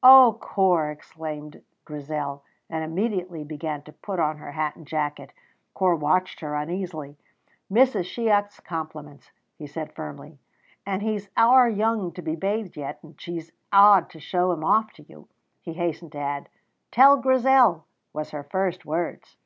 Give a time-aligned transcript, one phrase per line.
[0.00, 5.32] "Oh, Corp!" exclaimed Grizel, and immediately began to put on her hat and jacket.
[5.74, 7.16] Corp watched her uneasily.
[7.68, 8.04] "Mrs.
[8.04, 10.38] Shiach's compliments," he said firmly,
[10.86, 14.92] "and he's ower young to be bathed yet; but she's awid to show him off
[14.92, 15.26] to you,"
[15.62, 16.48] he hastened to add.
[16.92, 19.36] "'Tell Grizel,' was her first words."